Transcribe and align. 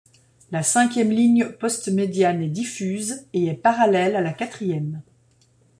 La 0.49 0.63
cinquième 0.63 1.11
ligne 1.11 1.47
postmédiane 1.49 2.41
est 2.41 2.49
diffuse 2.49 3.27
et 3.33 3.45
est 3.49 3.53
parallèle 3.53 4.15
à 4.15 4.21
la 4.21 4.33
quatrième. 4.33 5.03